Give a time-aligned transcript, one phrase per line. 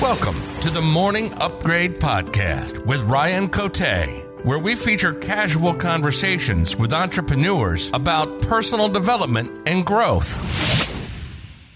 [0.00, 3.80] Welcome to the Morning Upgrade Podcast with Ryan Cote,
[4.44, 10.36] where we feature casual conversations with entrepreneurs about personal development and growth.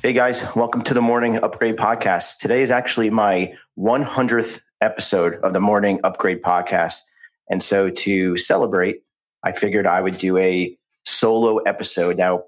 [0.04, 2.38] Hey guys, welcome to the Morning Upgrade Podcast.
[2.38, 7.00] Today is actually my 100th episode of the Morning Upgrade Podcast.
[7.50, 9.02] And so to celebrate,
[9.42, 12.18] I figured I would do a solo episode.
[12.18, 12.44] Now,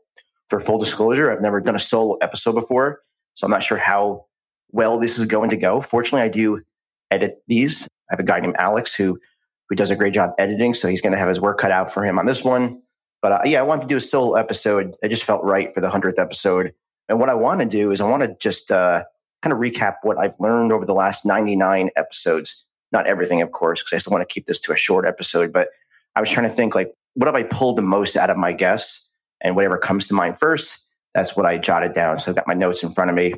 [0.46, 3.00] for full disclosure, I've never done a solo episode before,
[3.34, 4.26] so I'm not sure how
[4.74, 5.80] well this is going to go.
[5.80, 6.60] Fortunately, I do
[7.10, 7.88] edit these.
[8.10, 9.18] I have a guy named Alex who
[9.68, 11.92] who does a great job editing, so he's going to have his work cut out
[11.92, 12.82] for him on this one.
[13.22, 14.94] But uh, yeah, I wanted to do a solo episode.
[15.02, 16.74] It just felt right for the hundredth episode.
[17.08, 19.04] And what I want to do is I want to just uh,
[19.42, 22.66] kind of recap what I've learned over the last 99 episodes.
[22.92, 25.52] Not everything, of course, because I still want to keep this to a short episode.
[25.52, 25.68] But
[26.16, 28.52] I was trying to think like, what have I pulled the most out of my
[28.52, 29.10] guests?
[29.40, 32.18] And whatever comes to mind first, that's what I jotted down.
[32.18, 33.34] So I've got my notes in front of me.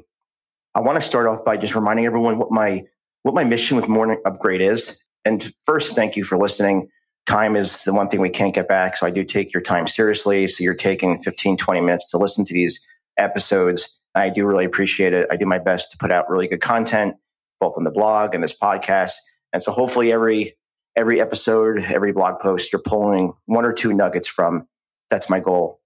[0.77, 2.85] I want to start off by just reminding everyone what my
[3.23, 5.07] what my mission with Morning Upgrade is.
[5.25, 6.89] And first, thank you for listening.
[7.27, 8.95] Time is the one thing we can't get back.
[8.99, 10.47] So I do take your time seriously.
[10.47, 12.79] So you're taking 15, 20 minutes to listen to these
[13.17, 13.99] episodes.
[14.15, 15.27] I do really appreciate it.
[15.31, 17.17] I do my best to put out really good content,
[17.59, 19.15] both on the blog and this podcast.
[19.55, 20.59] And so hopefully every
[20.95, 24.69] every episode, every blog post, you're pulling one or two nuggets from.
[25.09, 25.81] That's my goal.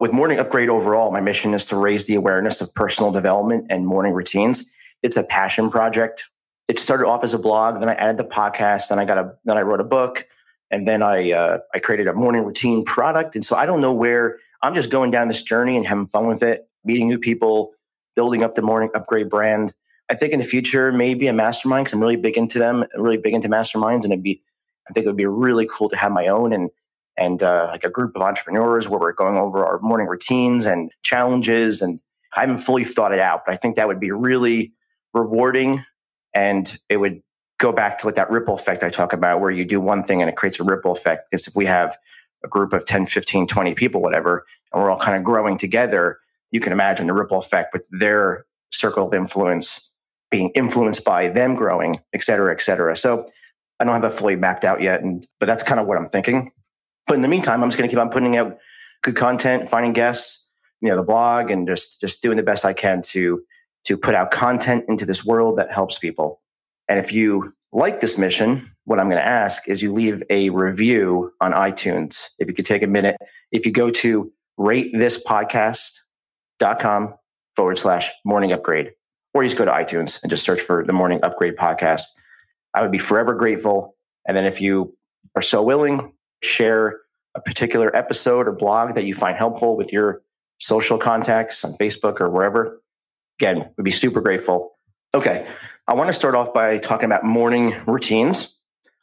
[0.00, 3.86] With Morning Upgrade overall, my mission is to raise the awareness of personal development and
[3.86, 4.68] morning routines.
[5.04, 6.24] It's a passion project.
[6.66, 9.34] It started off as a blog, then I added the podcast, then I got a
[9.44, 10.26] then I wrote a book,
[10.70, 13.36] and then I uh, I created a morning routine product.
[13.36, 16.26] And so I don't know where I'm just going down this journey and having fun
[16.26, 17.72] with it, meeting new people,
[18.16, 19.74] building up the Morning Upgrade brand.
[20.10, 23.18] I think in the future maybe a mastermind because I'm really big into them, really
[23.18, 24.42] big into masterminds, and it'd be
[24.88, 26.68] I think it would be really cool to have my own and
[27.16, 30.90] and uh, like a group of entrepreneurs where we're going over our morning routines and
[31.02, 31.80] challenges.
[31.80, 32.00] And
[32.36, 34.72] I haven't fully thought it out, but I think that would be really
[35.12, 35.84] rewarding.
[36.34, 37.22] And it would
[37.58, 40.20] go back to like that ripple effect I talk about, where you do one thing
[40.20, 41.30] and it creates a ripple effect.
[41.30, 41.96] Because if we have
[42.44, 46.18] a group of 10, 15, 20 people, whatever, and we're all kind of growing together,
[46.50, 49.90] you can imagine the ripple effect with their circle of influence
[50.30, 52.96] being influenced by them growing, et cetera, et cetera.
[52.96, 53.26] So
[53.78, 56.08] I don't have that fully mapped out yet, and but that's kind of what I'm
[56.08, 56.50] thinking.
[57.06, 58.58] But in the meantime, I'm just going to keep on putting out
[59.02, 60.46] good content, finding guests,
[60.80, 63.42] you know, the blog, and just just doing the best I can to
[63.84, 66.40] to put out content into this world that helps people.
[66.88, 70.48] And if you like this mission, what I'm going to ask is you leave a
[70.50, 72.28] review on iTunes.
[72.38, 73.16] If you could take a minute,
[73.52, 77.14] if you go to ratethispodcast.com
[77.56, 78.92] forward slash morning upgrade,
[79.34, 82.04] or you just go to iTunes and just search for the morning upgrade podcast.
[82.72, 83.96] I would be forever grateful.
[84.26, 84.96] And then if you
[85.34, 86.12] are so willing,
[86.44, 87.00] share
[87.34, 90.22] a particular episode or blog that you find helpful with your
[90.58, 92.80] social contacts on Facebook or wherever.
[93.40, 94.76] Again, would be super grateful.
[95.14, 95.46] Okay.
[95.86, 98.58] I want to start off by talking about morning routines.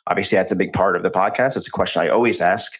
[0.07, 1.55] Obviously, that's a big part of the podcast.
[1.55, 2.71] It's a question I always ask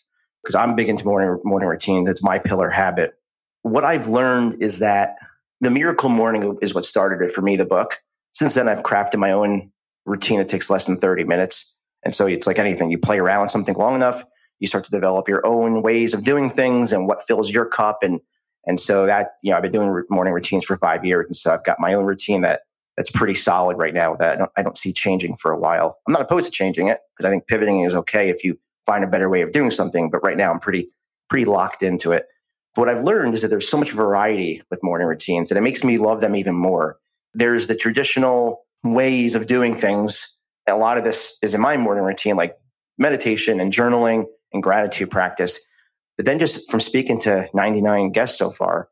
[0.41, 2.09] because I'm big into morning morning routines.
[2.09, 3.13] It's my pillar habit.
[3.61, 5.17] What I've learned is that
[5.59, 8.01] the miracle morning is what started it for me, the book.
[8.31, 9.72] Since then, I've crafted my own
[10.05, 11.78] routine that takes less than 30 minutes.
[12.03, 14.23] And so it's like anything, you play around with something long enough,
[14.61, 18.03] you start to develop your own ways of doing things and what fills your cup.
[18.03, 18.22] And,
[18.66, 21.25] and so that, you know, I've been doing morning routines for five years.
[21.25, 22.61] And so I've got my own routine that
[22.95, 25.97] that's pretty solid right now that I don't, I don't see changing for a while.
[26.07, 29.03] I'm not opposed to changing it because I think pivoting is okay if you find
[29.03, 30.11] a better way of doing something.
[30.11, 30.89] But right now I'm pretty,
[31.28, 32.28] pretty locked into it.
[32.75, 35.61] But what I've learned is that there's so much variety with morning routines and it
[35.61, 36.97] makes me love them even more.
[37.33, 40.38] There's the traditional ways of doing things.
[40.67, 42.55] A lot of this is in my morning routine, like
[42.99, 45.59] meditation and journaling and gratitude practice.
[46.17, 48.89] But then just from speaking to 99 guests so far,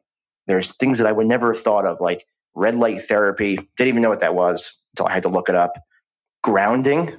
[0.47, 2.25] there's things that I would never have thought of, like
[2.55, 3.55] red light therapy.
[3.55, 5.73] Didn't even know what that was until I had to look it up.
[6.43, 7.13] Grounding.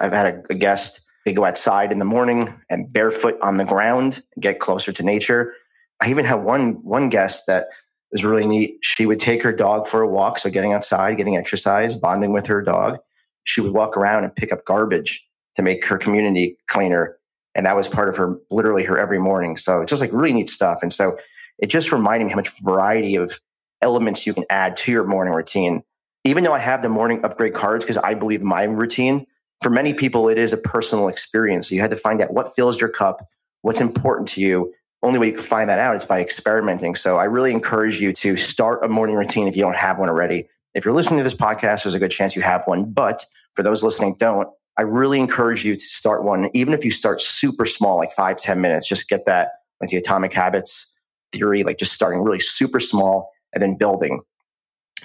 [0.00, 3.64] I've had a, a guest, they go outside in the morning and barefoot on the
[3.64, 5.54] ground, get closer to nature.
[6.00, 7.66] I even had one one guest that
[8.12, 8.78] was really neat.
[8.82, 12.46] She would take her dog for a walk, so getting outside, getting exercise, bonding with
[12.46, 12.98] her dog.
[13.44, 15.26] She would walk around and pick up garbage
[15.56, 17.18] to make her community cleaner
[17.54, 19.56] and that was part of her literally her every morning.
[19.56, 20.80] So it's just like really neat stuff.
[20.82, 21.18] And so
[21.58, 23.40] it just reminded me how much variety of
[23.82, 25.82] elements you can add to your morning routine.
[26.24, 29.26] Even though i have the morning upgrade cards because i believe my routine
[29.62, 31.68] for many people it is a personal experience.
[31.68, 33.26] So you had to find out what fills your cup
[33.62, 34.72] what's important to you.
[35.02, 36.94] Only way you can find that out is by experimenting.
[36.94, 40.08] So i really encourage you to start a morning routine if you don't have one
[40.08, 40.48] already.
[40.74, 42.90] If you're listening to this podcast there's a good chance you have one.
[42.90, 43.24] But
[43.54, 44.48] for those listening don't
[44.78, 48.36] I really encourage you to start one, even if you start super small, like five
[48.38, 50.94] ten minutes, just get that like the atomic habits
[51.32, 54.20] theory, like just starting really super small and then building.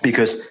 [0.02, 0.48] Because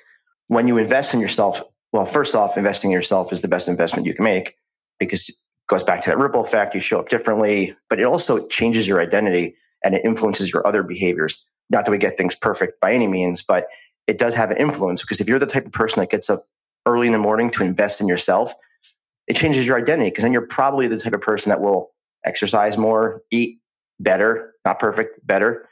[0.49, 4.07] when you invest in yourself Well, first off, investing in yourself is the best investment
[4.07, 4.57] you can make
[4.99, 5.35] because it
[5.69, 6.75] goes back to that ripple effect.
[6.75, 9.55] You show up differently, but it also changes your identity
[9.85, 11.45] and it influences your other behaviors.
[11.71, 13.67] Not that we get things perfect by any means, but
[14.07, 16.47] it does have an influence because if you're the type of person that gets up
[16.87, 18.55] early in the morning to invest in yourself,
[19.33, 21.91] it changes your identity because then you're probably the type of person that will
[22.27, 23.61] exercise more, eat
[23.99, 25.67] better, not perfect, better.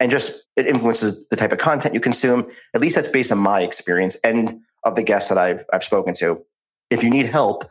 [0.00, 2.50] And just it influences the type of content you consume.
[2.74, 6.12] At least that's based on my experience and of the guests that I've I've spoken
[6.14, 6.42] to.
[6.90, 7.70] If you need help,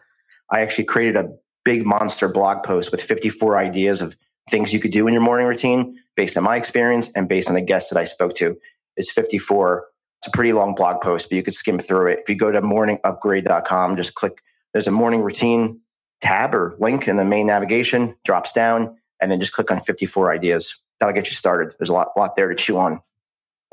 [0.49, 1.29] I actually created a
[1.65, 4.15] big monster blog post with 54 ideas of
[4.49, 7.55] things you could do in your morning routine based on my experience and based on
[7.55, 8.55] the guests that I spoke to.
[8.95, 9.87] It's 54.
[10.21, 12.19] It's a pretty long blog post, but you could skim through it.
[12.19, 14.41] If you go to morningupgrade.com, just click,
[14.77, 15.81] there's a morning routine
[16.21, 20.31] tab or link in the main navigation, drops down, and then just click on 54
[20.31, 20.79] ideas.
[20.99, 21.73] That'll get you started.
[21.79, 23.01] There's a lot, lot there to chew on.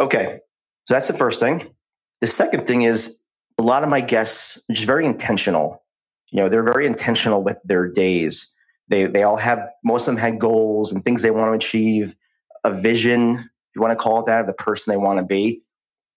[0.00, 0.40] Okay.
[0.84, 1.74] So that's the first thing.
[2.22, 3.20] The second thing is
[3.58, 5.84] a lot of my guests, which is very intentional.
[6.30, 8.50] You know, they're very intentional with their days.
[8.88, 12.16] They they all have most of them had goals and things they want to achieve,
[12.64, 15.24] a vision, if you want to call it that, of the person they want to
[15.24, 15.62] be.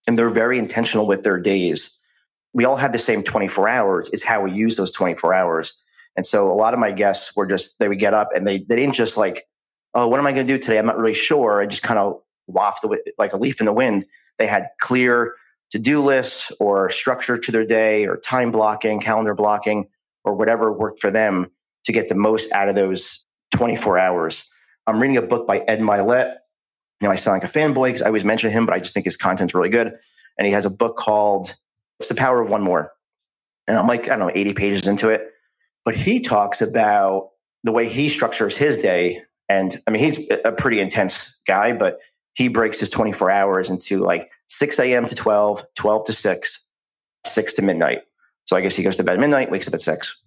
[0.06, 1.97] And they're very intentional with their days.
[2.52, 4.10] We all have the same 24 hours.
[4.12, 5.78] It's how we use those 24 hours.
[6.16, 8.58] And so a lot of my guests were just they would get up and they
[8.58, 9.46] they didn't just like,
[9.94, 10.78] oh, what am I going to do today?
[10.78, 11.60] I'm not really sure.
[11.60, 14.04] I just kind of waft the, like a leaf in the wind.
[14.38, 15.34] They had clear
[15.70, 19.88] to do lists or structure to their day or time blocking, calendar blocking,
[20.24, 21.50] or whatever worked for them
[21.84, 24.48] to get the most out of those 24 hours.
[24.86, 26.36] I'm reading a book by Ed Mylett.
[27.00, 28.94] You know, I sound like a fanboy because I always mention him, but I just
[28.94, 29.94] think his content's really good.
[30.38, 31.54] And he has a book called
[32.00, 32.92] It's the Power of One More.
[33.66, 35.30] And I'm like, I don't know, 80 pages into it.
[35.84, 37.30] But he talks about
[37.64, 39.22] the way he structures his day.
[39.48, 41.98] And I mean, he's a pretty intense guy, but
[42.34, 45.06] he breaks his 24 hours into like 6 a.m.
[45.06, 46.64] to 12, 12 to 6,
[47.26, 48.02] 6 to midnight.
[48.44, 50.22] So I guess he goes to bed at midnight, wakes up at 6.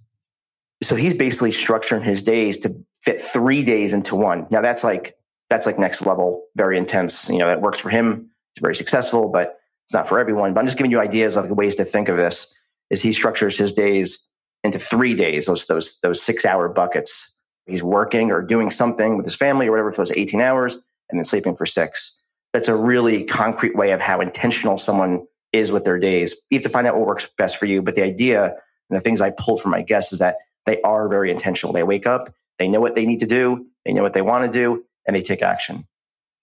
[0.83, 4.47] So he's basically structuring his days to fit three days into one.
[4.51, 5.15] Now that's like
[5.49, 7.29] that's like next level, very intense.
[7.29, 8.29] You know, that works for him.
[8.55, 9.59] He's very successful, but
[9.91, 10.53] it's not for everyone.
[10.53, 12.55] But I'm just giving you ideas of ways to think of this.
[12.89, 14.25] Is he structures his days
[14.63, 17.35] into three days, those those those six hour buckets.
[17.65, 20.75] He's working or doing something with his family or whatever for those 18 hours
[21.09, 22.17] and then sleeping for six.
[22.53, 26.37] That's a really concrete way of how intentional someone is with their days.
[26.49, 27.81] You have to find out what works best for you.
[27.81, 31.09] But the idea and the things I pulled from my guests is that they are
[31.09, 31.73] very intentional.
[31.73, 34.45] They wake up, they know what they need to do, they know what they want
[34.45, 35.85] to do, and they take action.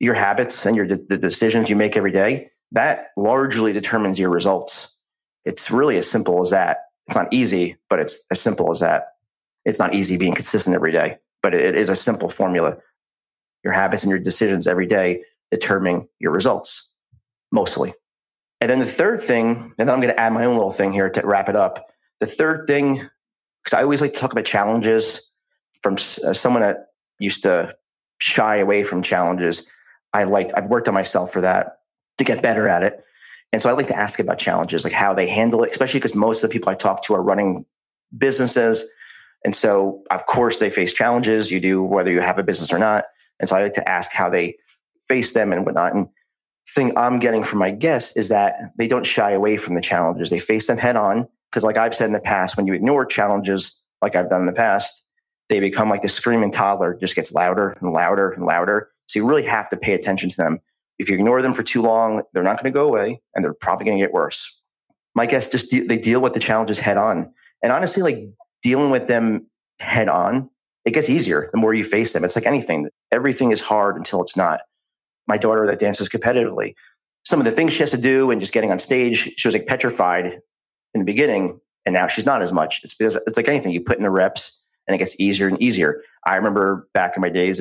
[0.00, 4.96] Your habits and your the decisions you make every day that largely determines your results.
[5.44, 6.78] It's really as simple as that.
[7.06, 9.14] It's not easy, but it's as simple as that.
[9.64, 12.76] It's not easy being consistent every day, but it is a simple formula.
[13.64, 16.92] Your habits and your decisions every day determine your results,
[17.50, 17.94] mostly.
[18.60, 20.92] And then the third thing, and then I'm going to add my own little thing
[20.92, 21.86] here to wrap it up.
[22.20, 23.08] The third thing
[23.68, 25.32] because I always like to talk about challenges
[25.82, 26.88] from uh, someone that
[27.18, 27.76] used to
[28.18, 29.68] shy away from challenges.
[30.12, 31.77] I like I've worked on myself for that
[32.18, 33.02] to get better at it.
[33.52, 36.14] And so I like to ask about challenges, like how they handle it, especially because
[36.14, 37.64] most of the people I talk to are running
[38.16, 38.84] businesses.
[39.44, 41.50] And so, of course, they face challenges.
[41.50, 43.04] You do whether you have a business or not.
[43.40, 44.56] And so I like to ask how they
[45.06, 45.94] face them and whatnot.
[45.94, 46.08] And
[46.74, 50.28] thing I'm getting from my guests is that they don't shy away from the challenges.
[50.28, 53.06] They face them head on because, like I've said in the past, when you ignore
[53.06, 55.04] challenges, like I've done in the past,
[55.48, 58.90] they become like the screaming toddler, just gets louder and louder and louder.
[59.06, 60.60] So you really have to pay attention to them.
[60.98, 63.54] If you ignore them for too long, they're not going to go away and they're
[63.54, 64.60] probably going to get worse.
[65.14, 67.32] My guess just de- they deal with the challenges head on.
[67.62, 68.28] And honestly, like
[68.62, 69.46] dealing with them
[69.78, 70.50] head on,
[70.84, 72.24] it gets easier the more you face them.
[72.24, 72.88] It's like anything.
[73.12, 74.60] Everything is hard until it's not.
[75.26, 76.74] My daughter that dances competitively,
[77.24, 79.54] some of the things she has to do and just getting on stage, she was
[79.54, 80.40] like petrified
[80.94, 82.80] in the beginning, and now she's not as much.
[82.82, 85.60] It's because it's like anything you put in the reps, and it gets easier and
[85.60, 86.02] easier.
[86.24, 87.60] I remember back in my days,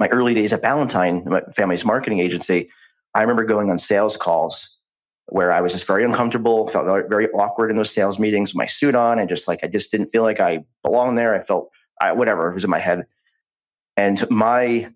[0.00, 2.70] my early days at Ballantine, my family's marketing agency.
[3.14, 4.78] I remember going on sales calls
[5.26, 8.66] where I was just very uncomfortable, felt very awkward in those sales meetings with my
[8.66, 11.34] suit on, and just like I just didn't feel like I belonged there.
[11.34, 11.70] I felt
[12.00, 13.06] I, whatever was in my head,
[13.96, 14.92] and my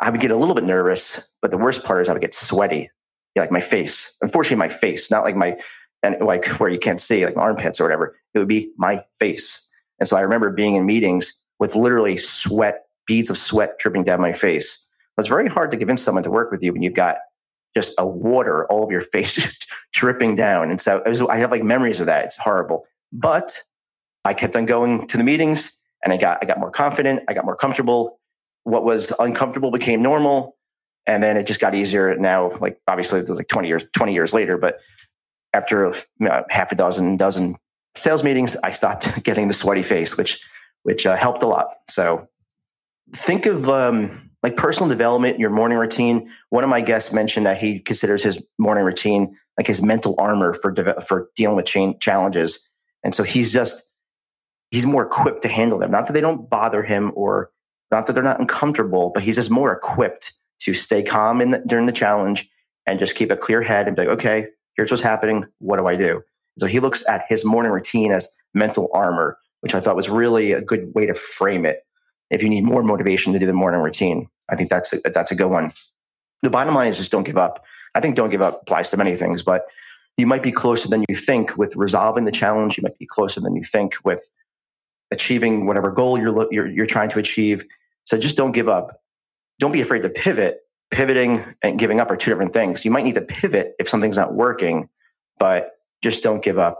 [0.00, 2.34] I would get a little bit nervous, but the worst part is I would get
[2.34, 2.90] sweaty,
[3.36, 4.16] like my face.
[4.22, 5.56] Unfortunately, my face, not like my
[6.02, 9.04] and like where you can't see, like my armpits or whatever, it would be my
[9.18, 9.68] face.
[9.98, 14.20] And so I remember being in meetings with literally sweat, beads of sweat dripping down
[14.20, 14.86] my face.
[15.18, 17.16] It's very hard to convince someone to work with you when you've got
[17.74, 19.56] just a water all over your face
[19.92, 20.70] dripping down.
[20.70, 22.26] And so was, I have like memories of that.
[22.26, 22.86] It's horrible.
[23.12, 23.60] But
[24.24, 27.34] I kept on going to the meetings and I got I got more confident, I
[27.34, 28.20] got more comfortable.
[28.64, 30.56] What was uncomfortable became normal.
[31.06, 34.12] And then it just got easier now, like obviously it was like 20 years, 20
[34.12, 34.78] years later, but
[35.54, 35.94] after
[36.50, 37.56] half a dozen, dozen
[37.96, 40.40] sales meetings, I stopped getting the sweaty face, which
[40.82, 41.68] which uh, helped a lot.
[41.88, 42.28] So
[43.14, 46.30] think of um, like personal development, your morning routine.
[46.50, 50.54] One of my guests mentioned that he considers his morning routine like his mental armor
[50.54, 51.66] for de- for dealing with
[52.00, 52.66] challenges,
[53.02, 53.82] and so he's just
[54.70, 55.90] he's more equipped to handle them.
[55.90, 57.50] Not that they don't bother him or
[57.90, 61.62] not that they're not uncomfortable, but he's just more equipped to stay calm in the,
[61.66, 62.48] during the challenge
[62.86, 64.46] and just keep a clear head and be like, okay,
[64.76, 65.44] here's what's happening.
[65.58, 66.22] What do I do?
[66.58, 70.52] So he looks at his morning routine as mental armor, which I thought was really
[70.52, 71.80] a good way to frame it.
[72.30, 75.30] If you need more motivation to do the morning routine, I think that's a, that's
[75.30, 75.72] a good one.
[76.42, 77.64] The bottom line is just don't give up.
[77.94, 79.66] I think don't give up applies to many things, but
[80.16, 82.76] you might be closer than you think with resolving the challenge.
[82.76, 84.28] You might be closer than you think with
[85.10, 87.64] achieving whatever goal you're, you're, you're trying to achieve.
[88.04, 89.00] So just don't give up.
[89.58, 90.60] Don't be afraid to pivot.
[90.90, 92.84] Pivoting and giving up are two different things.
[92.84, 94.88] You might need to pivot if something's not working,
[95.38, 96.78] but just don't give up.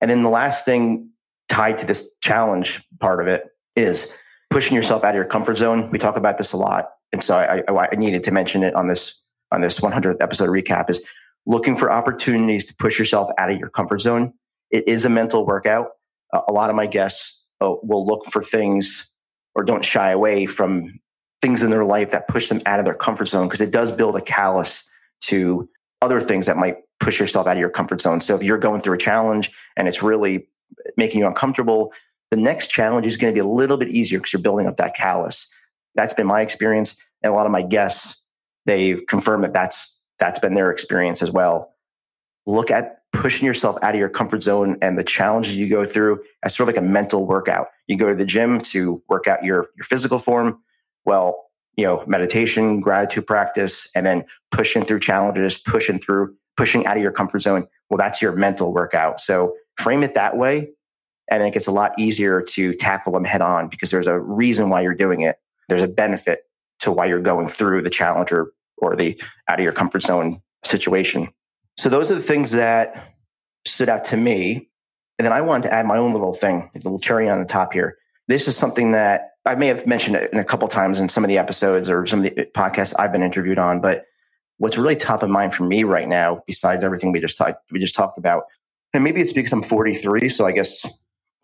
[0.00, 1.10] And then the last thing
[1.48, 3.44] tied to this challenge part of it
[3.76, 4.16] is
[4.54, 5.90] pushing yourself out of your comfort zone.
[5.90, 8.72] We talk about this a lot, and so I, I, I needed to mention it
[8.74, 9.20] on this
[9.50, 10.88] on this 100th episode recap.
[10.88, 11.04] Is
[11.44, 14.32] looking for opportunities to push yourself out of your comfort zone.
[14.70, 15.88] It is a mental workout.
[16.32, 19.10] Uh, a lot of my guests uh, will look for things
[19.56, 20.94] or don't shy away from
[21.42, 23.90] things in their life that push them out of their comfort zone because it does
[23.90, 24.88] build a callus
[25.22, 25.68] to
[26.00, 28.20] other things that might push yourself out of your comfort zone.
[28.20, 30.46] So if you're going through a challenge and it's really
[30.96, 31.92] making you uncomfortable,
[32.34, 34.76] the next challenge is going to be a little bit easier because you're building up
[34.78, 35.48] that callus.
[35.94, 38.22] That's been my experience, and a lot of my guests
[38.66, 41.74] they confirm that that's that's been their experience as well.
[42.44, 46.22] Look at pushing yourself out of your comfort zone and the challenges you go through
[46.42, 47.68] as sort of like a mental workout.
[47.86, 50.60] You go to the gym to work out your your physical form.
[51.04, 51.44] Well,
[51.76, 57.02] you know, meditation, gratitude practice, and then pushing through challenges, pushing through, pushing out of
[57.02, 57.68] your comfort zone.
[57.90, 59.20] Well, that's your mental workout.
[59.20, 60.70] So frame it that way.
[61.30, 64.68] And it gets a lot easier to tackle them head on because there's a reason
[64.70, 65.36] why you're doing it.
[65.68, 66.40] There's a benefit
[66.80, 70.42] to why you're going through the challenge or, or the out of your comfort zone
[70.64, 71.28] situation.
[71.76, 73.14] So those are the things that
[73.66, 74.68] stood out to me.
[75.18, 77.46] And then I wanted to add my own little thing, a little cherry on the
[77.46, 77.96] top here.
[78.28, 81.24] This is something that I may have mentioned it in a couple times in some
[81.24, 84.04] of the episodes or some of the uh, podcasts I've been interviewed on, but
[84.58, 87.78] what's really top of mind for me right now, besides everything we just talked we
[87.78, 88.44] just talked about,
[88.94, 90.86] and maybe it's because I'm 43, so I guess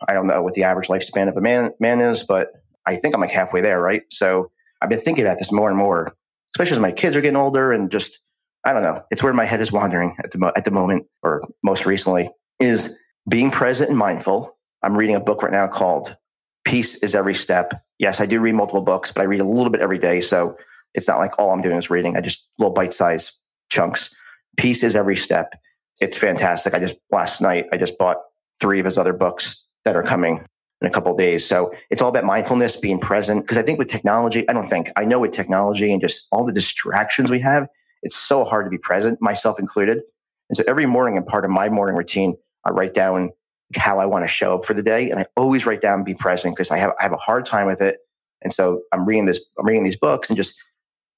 [0.08, 2.52] I don't know what the average lifespan of a man man is, but
[2.86, 4.02] I think I'm like halfway there, right?
[4.10, 6.14] So I've been thinking about this more and more,
[6.54, 8.20] especially as my kids are getting older, and just
[8.64, 11.06] I don't know, it's where my head is wandering at the mo- at the moment,
[11.22, 14.56] or most recently, is being present and mindful.
[14.82, 16.16] I'm reading a book right now called
[16.64, 19.70] Peace is Every Step yes, I do read multiple books, but I read a little
[19.70, 20.20] bit every day.
[20.20, 20.56] So
[20.94, 22.16] it's not like all I'm doing is reading.
[22.16, 23.38] I just little bite size
[23.68, 24.12] chunks.
[24.56, 25.54] Peace is every step.
[26.00, 26.74] It's fantastic.
[26.74, 28.16] I just last night I just bought
[28.60, 30.44] three of his other books that are coming
[30.80, 31.46] in a couple days.
[31.46, 33.42] So it's all about mindfulness, being present.
[33.42, 36.44] Because I think with technology, I don't think I know with technology and just all
[36.44, 37.68] the distractions we have,
[38.02, 40.02] it's so hard to be present, myself included.
[40.48, 43.30] And so every morning, and part of my morning routine, I write down
[43.76, 45.10] how I want to show up for the day.
[45.10, 47.66] And I always write down be present because I have I have a hard time
[47.66, 47.98] with it.
[48.42, 50.60] And so I'm reading this, I'm reading these books and just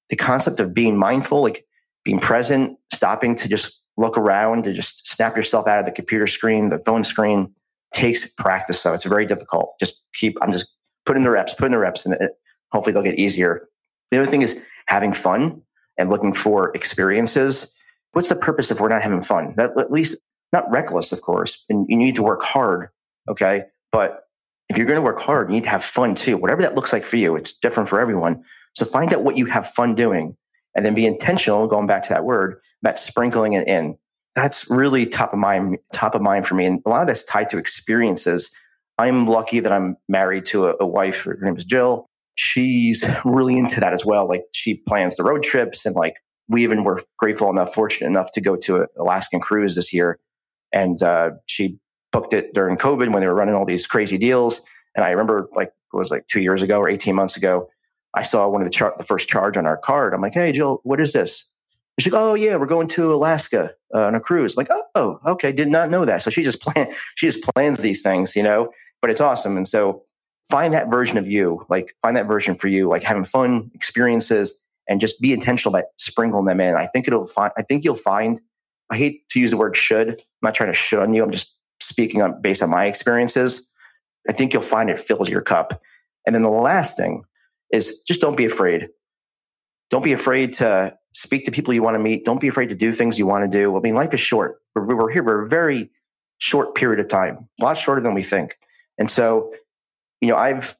[0.09, 1.65] the concept of being mindful, like
[2.03, 6.27] being present, stopping to just look around, to just snap yourself out of the computer
[6.27, 7.53] screen, the phone screen
[7.93, 8.81] takes practice.
[8.81, 9.75] So it's very difficult.
[9.79, 10.67] Just keep, I'm just
[11.05, 12.31] putting the reps, putting the reps, and it,
[12.71, 13.67] hopefully they'll get easier.
[14.11, 15.61] The other thing is having fun
[15.97, 17.73] and looking for experiences.
[18.11, 19.53] What's the purpose if we're not having fun?
[19.57, 20.21] That at least
[20.51, 22.89] not reckless, of course, and you need to work hard.
[23.29, 23.63] Okay.
[23.91, 24.23] But
[24.69, 26.37] if you're going to work hard, you need to have fun too.
[26.37, 28.43] Whatever that looks like for you, it's different for everyone.
[28.73, 30.35] So find out what you have fun doing
[30.75, 33.97] and then be intentional, going back to that word, about sprinkling it in.
[34.35, 36.65] That's really top of mind, top of mind for me.
[36.65, 38.51] And a lot of that's tied to experiences.
[38.97, 41.23] I'm lucky that I'm married to a, a wife.
[41.23, 42.09] Her name is Jill.
[42.35, 44.27] She's really into that as well.
[44.27, 46.15] Like she plans the road trips and like
[46.47, 50.19] we even were grateful enough, fortunate enough to go to an Alaskan cruise this year
[50.73, 51.77] and uh, she
[52.11, 54.61] booked it during COVID when they were running all these crazy deals.
[54.95, 57.69] And I remember like it was like two years ago or 18 months ago,
[58.15, 60.13] I saw one of the char- the first charge on our card.
[60.13, 61.49] I'm like, hey, Jill, what is this?
[61.99, 64.53] She's like, oh yeah, we're going to Alaska uh, on a cruise.
[64.57, 66.23] I'm like, oh, okay, did not know that.
[66.23, 68.71] So she just plan she just plans these things, you know.
[69.01, 70.03] But it's awesome, and so
[70.49, 74.59] find that version of you, like find that version for you, like having fun experiences,
[74.87, 76.75] and just be intentional about sprinkling them in.
[76.75, 77.51] I think it'll find.
[77.57, 78.41] I think you'll find
[78.91, 80.09] I hate to use the word should.
[80.09, 81.23] I'm not trying to should on you.
[81.23, 83.69] I'm just speaking on based on my experiences.
[84.29, 85.81] I think you'll find it fills your cup.
[86.25, 87.23] And then the last thing
[87.71, 88.89] is just don't be afraid.
[89.89, 92.25] Don't be afraid to speak to people you want to meet.
[92.25, 93.75] Don't be afraid to do things you want to do.
[93.77, 94.61] I mean, life is short.
[94.75, 95.89] We're, we're here for a very
[96.39, 98.57] short period of time, a lot shorter than we think.
[98.97, 99.53] And so,
[100.21, 100.75] you know, I've,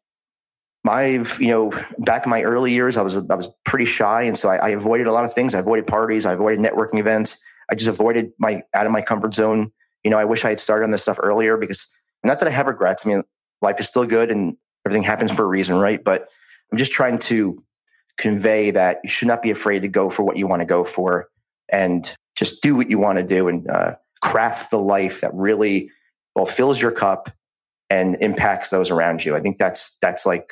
[0.88, 4.24] I've, you know, back in my early years, I was, I was pretty shy.
[4.24, 5.56] And so I, I avoided a lot of things.
[5.56, 6.26] I avoided parties.
[6.26, 7.42] I avoided networking events.
[7.72, 9.72] I just avoided my, out of my comfort zone.
[10.04, 11.88] You know, I wish I had started on this stuff earlier because
[12.24, 13.06] not that I have regrets.
[13.06, 13.24] I mean,
[13.62, 16.04] life is still good and everything happens for a reason, right?
[16.04, 16.28] But
[16.72, 17.64] I'm just trying to
[18.18, 20.84] convey that you should not be afraid to go for what you want to go
[20.84, 21.30] for
[21.70, 25.90] and just do what you want to do and uh, craft the life that really
[26.36, 27.30] both fills your cup
[27.90, 29.36] and impacts those around you.
[29.36, 30.52] I think that's that's like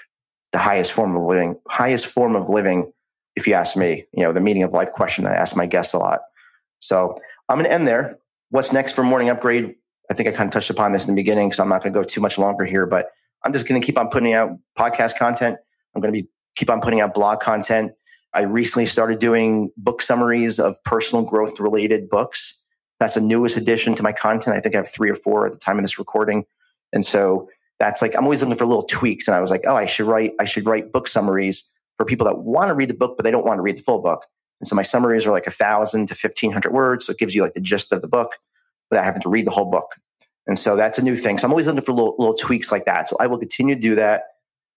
[0.52, 2.92] the highest form of living, highest form of living,
[3.36, 4.06] if you ask me.
[4.14, 6.22] You know, the meaning of life question I ask my guests a lot.
[6.80, 7.18] So
[7.50, 8.18] I'm to end there.
[8.50, 9.76] What's next for Morning Upgrade?
[10.10, 12.00] I think I kind of touched upon this in the beginning, so I'm not to
[12.00, 12.86] go too much longer here.
[12.86, 13.12] But
[13.44, 15.58] I'm just to keep on putting out podcast content.
[15.96, 17.94] I'm to be keep on putting out blog content.
[18.34, 22.58] I recently started doing book summaries of personal growth related books.
[23.00, 24.56] That's the newest addition to my content.
[24.56, 26.46] I think I have three or four at the time of this recording.
[26.94, 29.28] And so that's like I'm always looking for little tweaks.
[29.28, 31.66] And I was like, oh, I should write, I should write book summaries
[31.98, 33.84] for people that want to read the book, but they don't want to read the
[33.84, 34.26] full book.
[34.60, 37.06] And so my summaries are like a thousand to fifteen hundred words.
[37.06, 38.38] So it gives you like the gist of the book
[38.92, 39.96] without having to read the whole book.
[40.48, 41.38] And so that's a new thing.
[41.38, 43.10] So I'm always looking for little, little tweaks like that.
[43.10, 44.24] So I will continue to do that.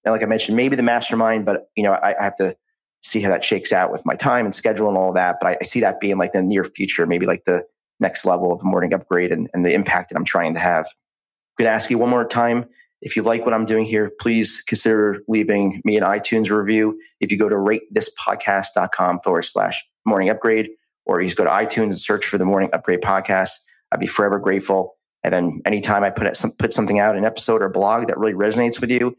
[0.04, 2.56] And like I mentioned, maybe the mastermind, but you know, I, I have to
[3.02, 5.36] see how that shakes out with my time and schedule and all that.
[5.40, 7.64] But I, I, see that being like the near future, maybe like the
[8.00, 10.86] next level of morning upgrade and, and the impact that I'm trying to have.
[10.86, 12.66] I'm going to ask you one more time.
[13.02, 16.98] If you like what I'm doing here, please consider leaving me an iTunes review.
[17.20, 20.70] If you go to ratethispodcast.com forward slash morning upgrade,
[21.04, 23.52] or you just go to iTunes and search for the morning upgrade podcast,
[23.92, 24.96] I'd be forever grateful.
[25.22, 28.32] And then anytime I put, some, put something out, an episode or blog that really
[28.32, 29.14] resonates with you,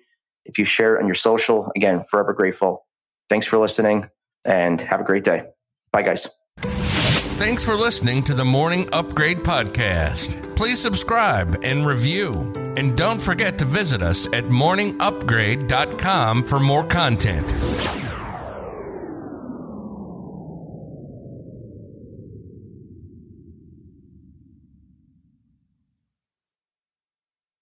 [0.45, 2.85] if you share it on your social, again, forever grateful.
[3.29, 4.09] Thanks for listening
[4.43, 5.47] and have a great day.
[5.91, 6.27] Bye, guys.
[7.37, 10.55] Thanks for listening to the Morning Upgrade Podcast.
[10.55, 12.31] Please subscribe and review.
[12.77, 17.51] And don't forget to visit us at morningupgrade.com for more content.